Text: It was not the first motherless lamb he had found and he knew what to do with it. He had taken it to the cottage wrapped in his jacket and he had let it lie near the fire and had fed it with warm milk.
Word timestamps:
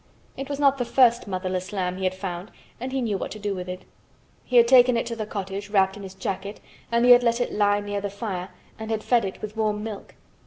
It 0.35 0.49
was 0.49 0.59
not 0.59 0.79
the 0.79 0.83
first 0.83 1.27
motherless 1.27 1.71
lamb 1.71 1.97
he 1.97 2.05
had 2.05 2.15
found 2.15 2.49
and 2.79 2.91
he 2.91 3.03
knew 3.03 3.19
what 3.19 3.29
to 3.33 3.37
do 3.37 3.53
with 3.53 3.69
it. 3.69 3.85
He 4.43 4.55
had 4.57 4.67
taken 4.67 4.97
it 4.97 5.05
to 5.05 5.15
the 5.15 5.27
cottage 5.27 5.69
wrapped 5.69 5.95
in 5.95 6.01
his 6.01 6.15
jacket 6.15 6.59
and 6.91 7.05
he 7.05 7.11
had 7.11 7.21
let 7.21 7.39
it 7.39 7.53
lie 7.53 7.81
near 7.81 8.01
the 8.01 8.09
fire 8.09 8.49
and 8.79 8.89
had 8.89 9.03
fed 9.03 9.25
it 9.25 9.43
with 9.43 9.55
warm 9.55 9.83
milk. 9.83 10.15